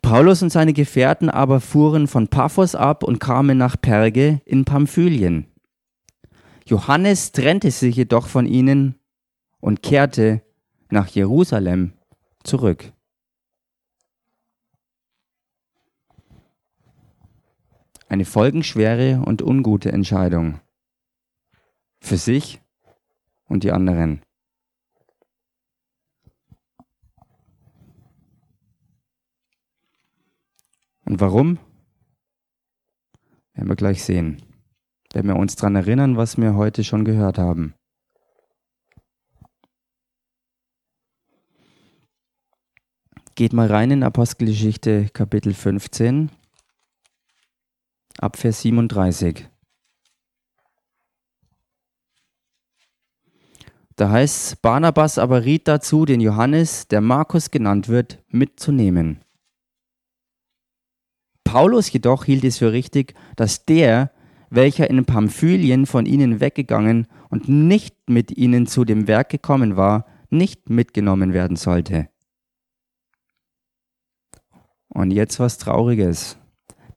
[0.03, 5.47] Paulus und seine Gefährten aber fuhren von Paphos ab und kamen nach Perge in Pamphylien.
[6.67, 8.97] Johannes trennte sich jedoch von ihnen
[9.61, 10.43] und kehrte
[10.93, 11.95] nach Jerusalem
[12.45, 12.93] zurück.
[18.09, 20.61] Eine folgenschwere und ungute Entscheidung
[22.01, 22.61] für sich
[23.49, 24.23] und die anderen.
[31.07, 31.59] Und warum?
[33.55, 34.43] Werden wir gleich sehen.
[35.15, 37.75] Werden wir uns daran erinnern, was wir heute schon gehört haben.
[43.35, 46.31] Geht mal rein in Apostelgeschichte Kapitel 15,
[48.19, 49.49] ab Vers 37.
[53.97, 59.23] Da heißt Barnabas aber riet dazu, den Johannes, der Markus genannt wird, mitzunehmen.
[61.43, 64.13] Paulus jedoch hielt es für richtig, dass der,
[64.51, 70.05] welcher in Pamphylien von ihnen weggegangen und nicht mit ihnen zu dem Werk gekommen war,
[70.29, 72.12] nicht mitgenommen werden sollte.
[74.95, 76.39] Und jetzt was Trauriges.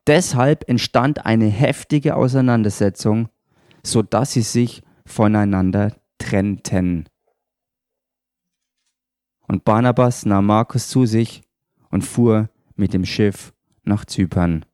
[0.08, 3.30] Deshalb entstand eine heftige Auseinandersetzung,
[3.84, 7.08] sodass sie sich voneinander trennten.
[9.48, 11.44] Und Barnabas nahm Markus zu sich
[11.90, 14.66] und fuhr mit dem Schiff nach Zypern.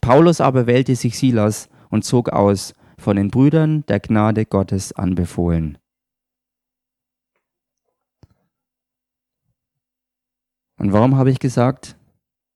[0.00, 5.78] Paulus aber wählte sich Silas und zog aus, von den Brüdern der Gnade Gottes anbefohlen.
[10.78, 11.96] Und warum habe ich gesagt,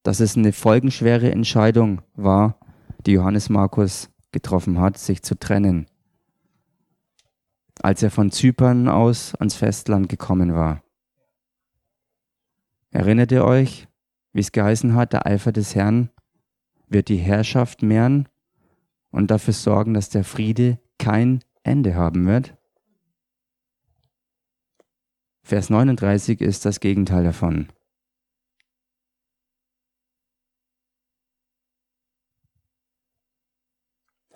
[0.03, 2.59] dass es eine folgenschwere Entscheidung war,
[3.07, 5.87] die Johannes Markus getroffen hat, sich zu trennen,
[7.83, 10.83] als er von Zypern aus ans Festland gekommen war.
[12.91, 13.89] Erinnert ihr euch,
[14.33, 16.11] wie es geheißen hat, der Eifer des Herrn
[16.89, 18.29] wird die Herrschaft mehren
[19.11, 22.57] und dafür sorgen, dass der Friede kein Ende haben wird?
[25.43, 27.69] Vers 39 ist das Gegenteil davon.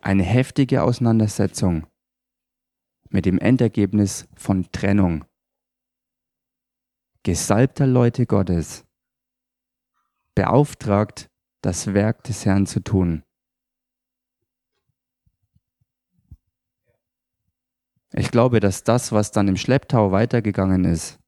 [0.05, 1.87] Eine heftige Auseinandersetzung
[3.09, 5.25] mit dem Endergebnis von Trennung.
[7.23, 8.85] Gesalbter Leute Gottes,
[10.35, 11.31] beauftragt,
[11.63, 13.23] das Werk des Herrn zu tun.
[18.13, 21.19] Ich glaube, dass das, was dann im Schlepptau weitergegangen ist,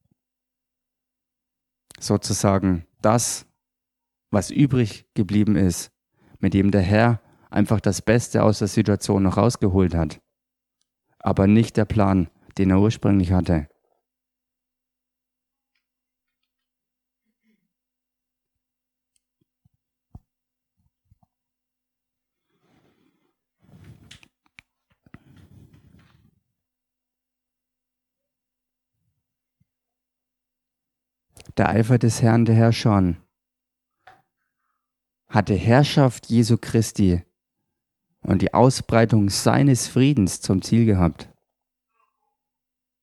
[1.99, 3.47] sozusagen das,
[4.29, 5.91] was übrig geblieben ist,
[6.37, 10.21] mit dem der Herr einfach das Beste aus der Situation noch rausgeholt hat,
[11.19, 13.67] aber nicht der Plan, den er ursprünglich hatte.
[31.57, 33.17] Der Eifer des Herrn, der Herr schon,
[35.27, 37.26] hatte Herrschaft Jesu Christi
[38.21, 41.29] und die Ausbreitung seines Friedens zum Ziel gehabt.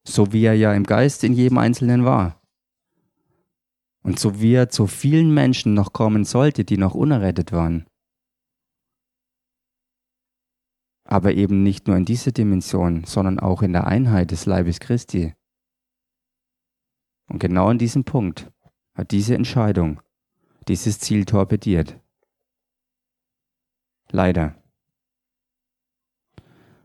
[0.07, 2.41] So wie er ja im Geist in jedem Einzelnen war.
[4.03, 7.87] Und so wie er zu vielen Menschen noch kommen sollte, die noch unerrettet waren.
[11.05, 15.35] Aber eben nicht nur in dieser Dimension, sondern auch in der Einheit des Leibes Christi.
[17.29, 18.53] Und genau an diesem Punkt
[18.95, 20.01] hat diese Entscheidung
[20.69, 22.01] dieses Ziel torpediert.
[24.11, 24.55] Leider.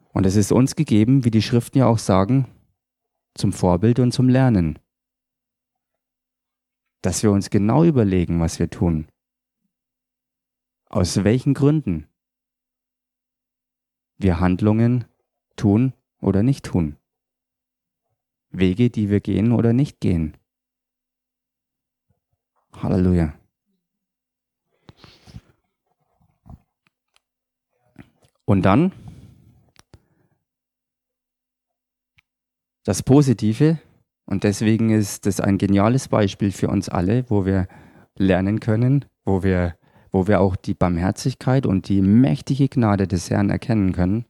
[0.10, 2.48] Und es ist uns gegeben, wie die Schriften ja auch sagen,
[3.36, 4.80] zum Vorbild und zum Lernen.
[7.02, 9.08] Dass wir uns genau überlegen, was wir tun.
[10.86, 12.08] Aus welchen Gründen
[14.18, 15.06] wir Handlungen
[15.56, 16.98] tun oder nicht tun.
[18.50, 20.36] Wege, die wir gehen oder nicht gehen.
[22.74, 23.34] Halleluja.
[28.46, 28.92] Und dann
[32.90, 33.78] das Positive,
[34.26, 37.68] und deswegen ist das ein geniales Beispiel für uns alle, wo wir
[38.18, 39.76] lernen können, wo wir,
[40.12, 44.26] wo wir auch die Barmherzigkeit und die mächtige Gnade des Herrn erkennen können.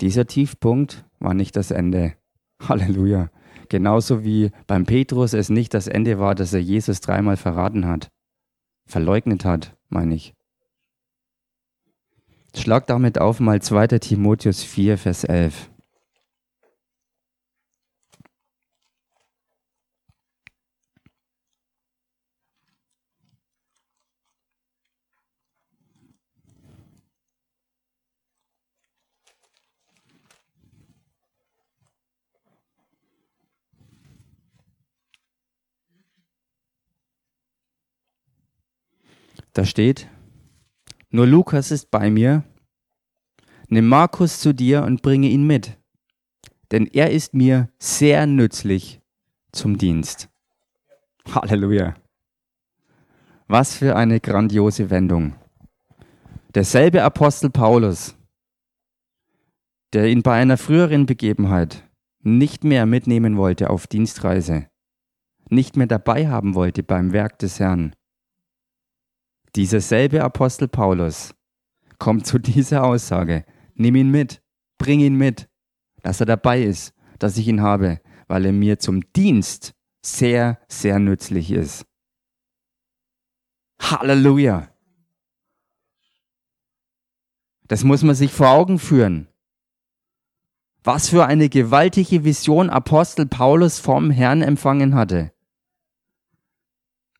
[0.00, 2.14] Dieser Tiefpunkt war nicht das Ende.
[2.68, 3.30] Halleluja.
[3.68, 8.08] Genauso wie beim Petrus es nicht das Ende war, dass er Jesus dreimal verraten hat.
[8.88, 10.34] Verleugnet hat, meine ich.
[12.56, 13.86] Schlag damit auf mal 2.
[14.00, 15.70] Timotheus 4, Vers 11.
[39.54, 40.08] Da steht,
[41.10, 42.42] nur Lukas ist bei mir,
[43.68, 45.78] nimm Markus zu dir und bringe ihn mit,
[46.72, 49.00] denn er ist mir sehr nützlich
[49.52, 50.28] zum Dienst.
[51.30, 51.94] Halleluja.
[53.46, 55.36] Was für eine grandiose Wendung.
[56.52, 58.16] Derselbe Apostel Paulus,
[59.92, 61.88] der ihn bei einer früheren Begebenheit
[62.20, 64.66] nicht mehr mitnehmen wollte auf Dienstreise,
[65.48, 67.94] nicht mehr dabei haben wollte beim Werk des Herrn,
[69.56, 71.34] dieser selbe Apostel Paulus
[71.98, 73.44] kommt zu dieser Aussage,
[73.74, 74.42] nimm ihn mit,
[74.78, 75.48] bring ihn mit,
[76.02, 80.98] dass er dabei ist, dass ich ihn habe, weil er mir zum Dienst sehr, sehr
[80.98, 81.86] nützlich ist.
[83.80, 84.68] Halleluja!
[87.66, 89.28] Das muss man sich vor Augen führen.
[90.82, 95.33] Was für eine gewaltige Vision Apostel Paulus vom Herrn empfangen hatte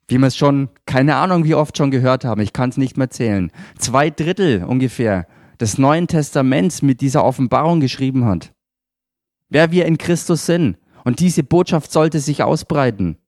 [0.08, 2.96] wie wir es schon, keine Ahnung, wie oft schon gehört haben, ich kann es nicht
[2.96, 5.26] mehr zählen, zwei Drittel ungefähr
[5.60, 8.52] des Neuen Testaments mit dieser Offenbarung geschrieben hat.
[9.48, 10.78] Wer wir in Christus sind.
[11.04, 13.18] Und diese Botschaft sollte sich ausbreiten.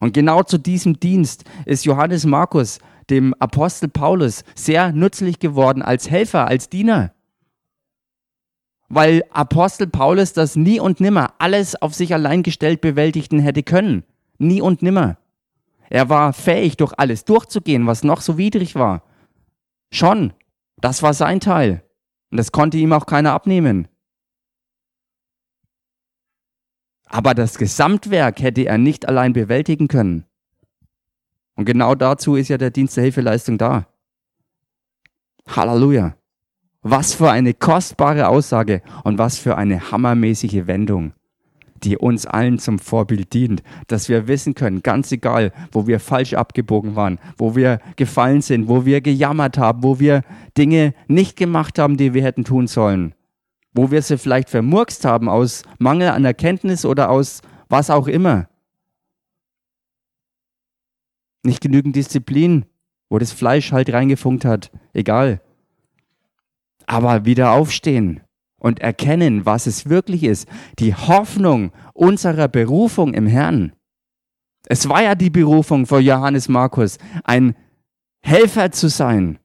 [0.00, 6.10] Und genau zu diesem Dienst ist Johannes Markus, dem Apostel Paulus, sehr nützlich geworden als
[6.10, 7.12] Helfer, als Diener.
[8.88, 14.04] Weil Apostel Paulus das nie und nimmer alles auf sich allein gestellt bewältigen hätte können.
[14.38, 15.18] Nie und nimmer.
[15.90, 19.02] Er war fähig, durch alles durchzugehen, was noch so widrig war.
[19.90, 20.32] Schon.
[20.80, 21.82] Das war sein Teil.
[22.30, 23.88] Und das konnte ihm auch keiner abnehmen.
[27.06, 30.24] Aber das Gesamtwerk hätte er nicht allein bewältigen können.
[31.54, 33.88] Und genau dazu ist ja der Dienst der Hilfeleistung da.
[35.48, 36.16] Halleluja.
[36.82, 41.12] Was für eine kostbare Aussage und was für eine hammermäßige Wendung,
[41.84, 46.34] die uns allen zum Vorbild dient, dass wir wissen können, ganz egal, wo wir falsch
[46.34, 50.22] abgebogen waren, wo wir gefallen sind, wo wir gejammert haben, wo wir
[50.56, 53.14] Dinge nicht gemacht haben, die wir hätten tun sollen,
[53.72, 58.48] wo wir sie vielleicht vermurkst haben aus Mangel an Erkenntnis oder aus was auch immer.
[61.42, 62.66] Nicht genügend Disziplin,
[63.08, 65.40] wo das Fleisch halt reingefunkt hat, egal.
[66.86, 68.22] Aber wieder aufstehen
[68.58, 70.48] und erkennen, was es wirklich ist,
[70.78, 73.72] die Hoffnung unserer Berufung im Herrn.
[74.66, 77.54] Es war ja die Berufung von Johannes Markus, ein
[78.20, 79.38] Helfer zu sein.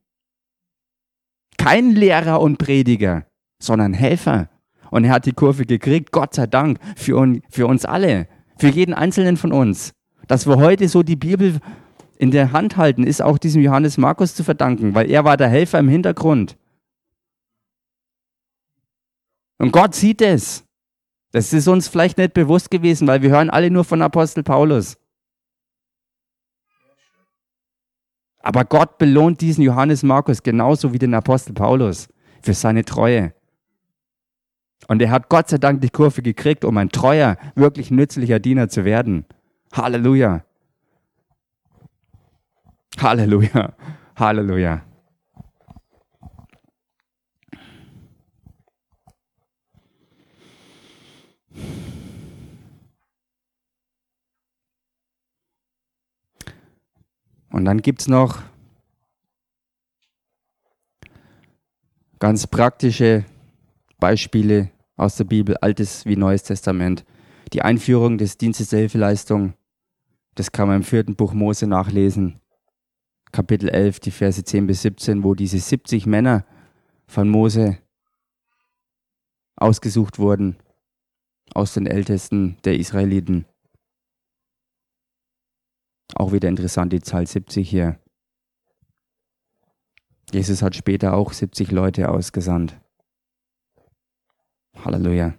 [1.58, 3.26] Kein Lehrer und Prediger,
[3.62, 4.50] sondern Helfer.
[4.90, 8.68] Und er hat die Kurve gekriegt, Gott sei Dank, für, un, für uns alle, für
[8.68, 9.94] jeden Einzelnen von uns.
[10.28, 11.60] Dass wir heute so die Bibel
[12.18, 15.50] in der Hand halten, ist auch diesem Johannes Markus zu verdanken, weil er war der
[15.50, 16.58] Helfer im Hintergrund.
[19.64, 20.66] Und Gott sieht es.
[21.32, 24.98] Das ist uns vielleicht nicht bewusst gewesen, weil wir hören alle nur von Apostel Paulus.
[28.40, 32.10] Aber Gott belohnt diesen Johannes Markus genauso wie den Apostel Paulus
[32.42, 33.34] für seine Treue.
[34.90, 38.68] Und er hat Gott sei Dank die Kurve gekriegt, um ein treuer, wirklich nützlicher Diener
[38.68, 39.26] zu werden.
[39.72, 40.44] Halleluja.
[43.00, 43.72] Halleluja.
[44.18, 44.84] Halleluja.
[57.54, 58.42] Und dann gibt es noch
[62.18, 63.26] ganz praktische
[64.00, 67.06] Beispiele aus der Bibel, Altes wie Neues Testament.
[67.54, 69.54] Die Einführung des Dienstes der Hilfeleistung,
[70.34, 72.42] das kann man im vierten Buch Mose nachlesen.
[73.32, 76.46] Kapitel 11, die Verse 10 bis 17, wo diese 70 Männer
[77.06, 77.78] von Mose
[79.58, 80.58] ausgesucht wurden
[81.54, 83.46] aus den Ältesten der Israeliten.
[86.16, 88.00] Auch wieder interessant, die Zahl 70 hier.
[90.32, 92.80] Jesus hat später auch 70 Leute ausgesandt.
[94.76, 95.36] Halleluja.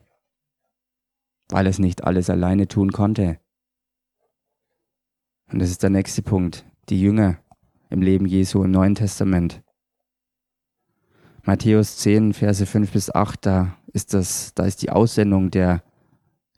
[1.48, 3.38] Weil es nicht alles alleine tun konnte.
[5.50, 6.64] Und das ist der nächste Punkt.
[6.88, 7.38] Die Jünger
[7.90, 9.62] im Leben Jesu im Neuen Testament.
[11.42, 15.82] Matthäus 10, Verse 5 bis 8, da ist das, da ist die Aussendung der,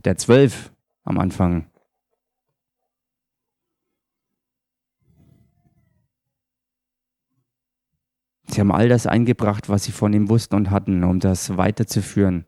[0.05, 1.71] der Zwölf am Anfang.
[8.49, 12.47] Sie haben all das eingebracht, was sie von ihm wussten und hatten, um das weiterzuführen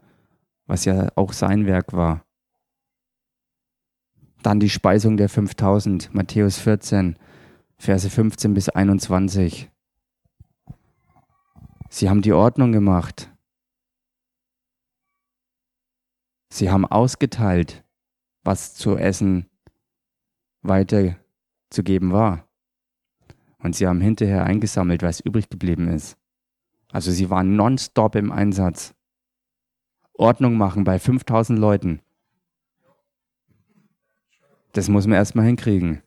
[0.68, 2.24] was ja auch sein Werk war.
[4.42, 7.18] Dann die Speisung der 5000, Matthäus 14,
[7.78, 9.70] Verse 15 bis 21.
[11.88, 13.32] Sie haben die Ordnung gemacht.
[16.51, 17.84] Sie haben ausgeteilt,
[18.44, 19.49] was zu essen
[20.62, 22.47] weiterzugeben war.
[23.62, 26.16] Und sie haben hinterher eingesammelt, was übrig geblieben ist.
[26.90, 28.94] Also sie waren nonstop im Einsatz.
[30.14, 32.00] Ordnung machen bei 5000 Leuten.
[34.72, 36.02] Das muss man erstmal hinkriegen.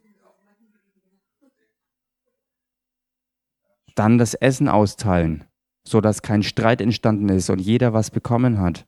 [3.95, 5.45] Dann das Essen austeilen,
[5.83, 8.87] sodass kein Streit entstanden ist und jeder was bekommen hat.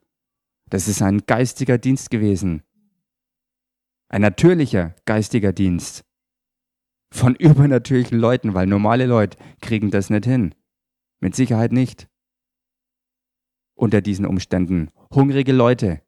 [0.70, 2.64] Das ist ein geistiger Dienst gewesen.
[4.08, 6.06] Ein natürlicher geistiger Dienst.
[7.14, 10.56] Von übernatürlichen Leuten, weil normale Leute kriegen das nicht hin.
[11.20, 12.10] Mit Sicherheit nicht.
[13.76, 16.02] Unter diesen Umständen hungrige Leute,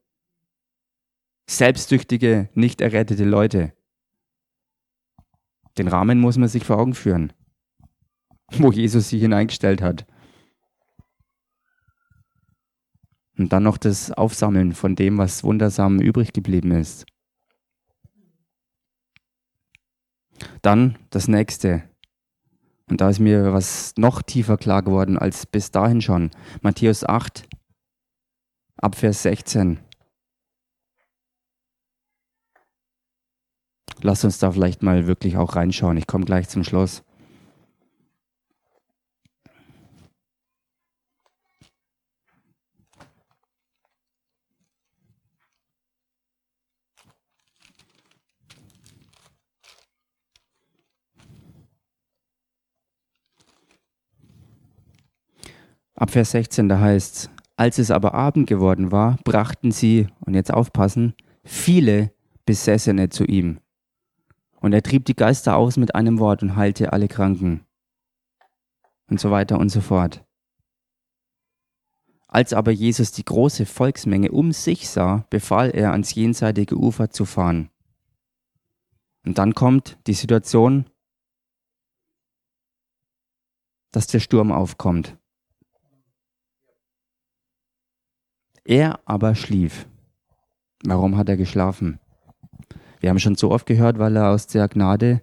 [1.47, 3.73] selbstsüchtige, nicht errettete Leute.
[5.77, 7.33] Den Rahmen muss man sich vor Augen führen,
[8.57, 10.07] wo Jesus sich hineingestellt hat.
[13.37, 17.05] Und dann noch das Aufsammeln von dem, was wundersam übrig geblieben ist.
[20.61, 21.83] Dann das nächste.
[22.89, 26.31] Und da ist mir was noch tiefer klar geworden als bis dahin schon.
[26.61, 27.47] Matthäus 8,
[28.77, 29.79] ab Vers 16.
[34.01, 35.97] Lass uns da vielleicht mal wirklich auch reinschauen.
[35.97, 37.03] Ich komme gleich zum Schluss.
[55.95, 60.33] Ab Vers 16, da heißt es, als es aber Abend geworden war, brachten sie, und
[60.33, 61.13] jetzt aufpassen,
[61.45, 62.11] viele
[62.45, 63.59] Besessene zu ihm.
[64.59, 67.65] Und er trieb die Geister aus mit einem Wort und heilte alle Kranken.
[69.07, 70.25] Und so weiter und so fort.
[72.27, 77.23] Als aber Jesus die große Volksmenge um sich sah, befahl er, ans jenseitige Ufer zu
[77.23, 77.69] fahren.
[79.25, 80.89] Und dann kommt die Situation,
[83.91, 85.17] dass der Sturm aufkommt.
[88.67, 89.87] Er aber schlief.
[90.83, 91.99] Warum hat er geschlafen?
[92.99, 95.21] Wir haben schon so oft gehört, weil er aus der Gnade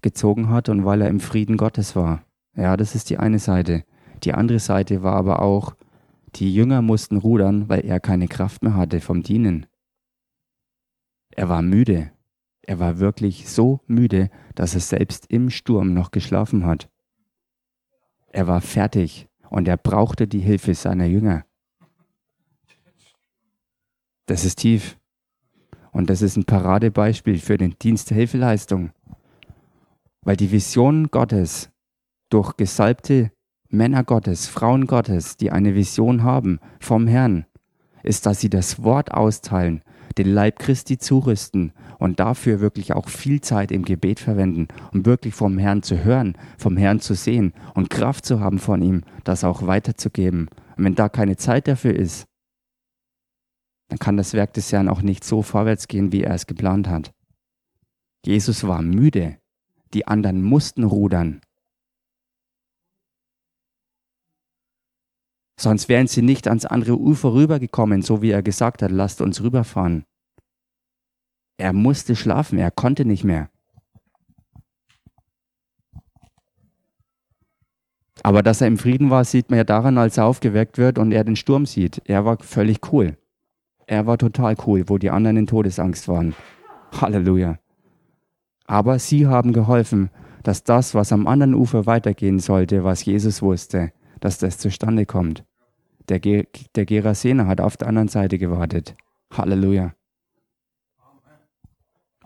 [0.00, 2.24] gezogen hat und weil er im Frieden Gottes war.
[2.56, 3.84] Ja, das ist die eine Seite.
[4.24, 5.76] Die andere Seite war aber auch,
[6.36, 9.66] die Jünger mussten rudern, weil er keine Kraft mehr hatte vom Dienen.
[11.32, 12.10] Er war müde.
[12.62, 16.88] Er war wirklich so müde, dass er selbst im Sturm noch geschlafen hat.
[18.28, 21.44] Er war fertig und er brauchte die Hilfe seiner Jünger.
[24.30, 24.96] Das ist tief.
[25.90, 28.92] Und das ist ein Paradebeispiel für den Dienst der Hilfeleistung.
[30.22, 31.70] Weil die Vision Gottes
[32.28, 33.32] durch gesalbte
[33.70, 37.44] Männer Gottes, Frauen Gottes, die eine Vision haben vom Herrn,
[38.04, 39.82] ist, dass sie das Wort austeilen,
[40.16, 45.34] den Leib Christi zurüsten und dafür wirklich auch viel Zeit im Gebet verwenden, um wirklich
[45.34, 49.42] vom Herrn zu hören, vom Herrn zu sehen und Kraft zu haben von ihm, das
[49.42, 50.48] auch weiterzugeben.
[50.76, 52.29] Und wenn da keine Zeit dafür ist,
[53.90, 56.88] dann kann das Werk des Herrn auch nicht so vorwärts gehen, wie er es geplant
[56.88, 57.12] hat.
[58.24, 59.38] Jesus war müde,
[59.92, 61.40] die anderen mussten rudern.
[65.58, 69.42] Sonst wären sie nicht ans andere Ufer rübergekommen, so wie er gesagt hat, lasst uns
[69.42, 70.04] rüberfahren.
[71.58, 73.50] Er musste schlafen, er konnte nicht mehr.
[78.22, 81.10] Aber dass er im Frieden war, sieht man ja daran, als er aufgeweckt wird und
[81.10, 82.00] er den Sturm sieht.
[82.04, 83.16] Er war völlig cool.
[83.90, 86.36] Er war total cool, wo die anderen in Todesangst waren.
[87.00, 87.58] Halleluja.
[88.66, 90.10] Aber sie haben geholfen,
[90.44, 95.44] dass das, was am anderen Ufer weitergehen sollte, was Jesus wusste, dass das zustande kommt.
[96.08, 98.94] Der, Ge der Gerasener hat auf der anderen Seite gewartet.
[99.36, 99.92] Halleluja.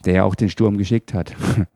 [0.04, 1.34] Der auch den Sturm geschickt hat.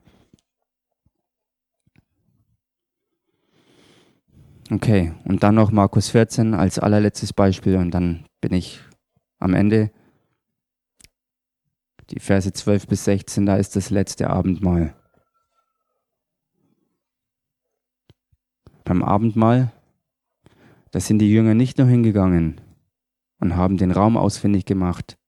[4.70, 8.82] Okay, und dann noch Markus 14 als allerletztes Beispiel und dann bin ich
[9.38, 9.90] am Ende,
[12.10, 14.94] die Verse 12 bis 16, da ist das letzte Abendmahl.
[18.84, 19.72] Beim Abendmahl,
[20.90, 22.60] da sind die Jünger nicht nur hingegangen
[23.38, 25.18] und haben den Raum ausfindig gemacht,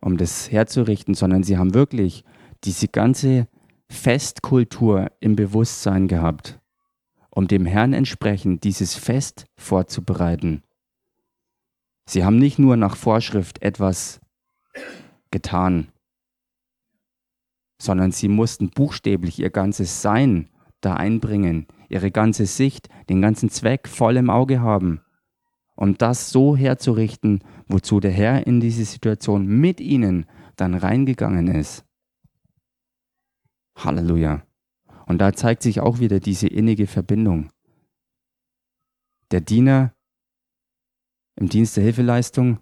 [0.00, 2.24] um das herzurichten, sondern sie haben wirklich
[2.64, 3.46] diese ganze
[3.90, 6.60] Festkultur im Bewusstsein gehabt,
[7.30, 10.62] um dem Herrn entsprechend dieses Fest vorzubereiten.
[12.08, 14.18] Sie haben nicht nur nach Vorschrift etwas
[15.30, 15.92] getan,
[17.78, 20.48] sondern sie mussten buchstäblich ihr ganzes Sein
[20.80, 25.02] da einbringen, ihre ganze Sicht, den ganzen Zweck voll im Auge haben,
[25.76, 30.24] um das so herzurichten, wozu der Herr in diese Situation mit ihnen
[30.56, 31.84] dann reingegangen ist.
[33.76, 34.46] Halleluja.
[35.04, 37.50] Und da zeigt sich auch wieder diese innige Verbindung.
[39.30, 39.92] Der Diener
[41.38, 42.58] im Dienst der Hilfeleistung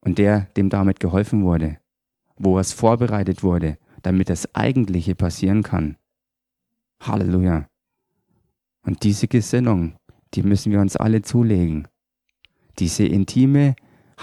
[0.00, 1.78] und der, dem damit geholfen wurde,
[2.36, 5.96] wo es vorbereitet wurde, damit das Eigentliche passieren kann.
[7.00, 7.68] Halleluja.
[8.82, 9.96] Und diese Gesinnung,
[10.34, 11.88] die müssen wir uns alle zulegen.
[12.78, 13.74] Diese intime,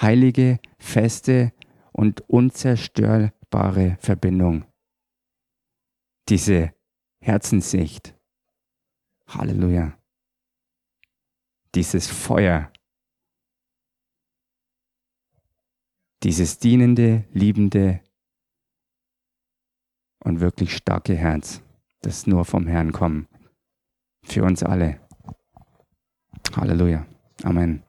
[0.02, 1.52] heilige, feste
[1.92, 4.66] und unzerstörbare Verbindung.
[6.30, 6.74] Diese
[7.20, 8.16] Herzenssicht.
[9.28, 9.98] Halleluja.
[11.76, 12.72] Dieses Feuer,
[16.24, 18.02] dieses dienende, liebende
[20.24, 21.62] und wirklich starke Herz,
[22.02, 23.28] das nur vom Herrn kommt.
[24.24, 25.00] Für uns alle.
[26.56, 27.06] Halleluja.
[27.44, 27.87] Amen.